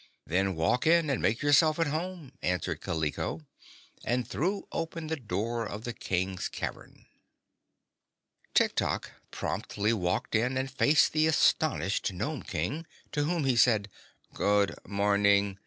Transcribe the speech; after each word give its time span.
"Then 0.25 0.55
walk 0.55 0.87
in 0.87 1.11
and 1.11 1.21
make 1.21 1.43
yourself 1.43 1.77
at 1.77 1.85
home," 1.85 2.31
answered 2.41 2.81
Kaliko, 2.81 3.45
and 4.03 4.27
threw 4.27 4.67
open 4.71 5.05
the 5.05 5.15
door 5.15 5.63
of 5.63 5.83
the 5.83 5.93
King's 5.93 6.47
cavern. 6.47 7.05
Tiktok 8.55 9.11
promptly 9.29 9.93
walked 9.93 10.33
in 10.33 10.57
and 10.57 10.71
faced 10.71 11.13
the 11.13 11.27
astonished 11.27 12.11
Nome 12.13 12.41
King, 12.41 12.87
to 13.11 13.25
whom 13.25 13.43
he 13.43 13.55
said: 13.55 13.89
"Good 14.33 14.73
morn 14.87 15.27
ing. 15.27 15.59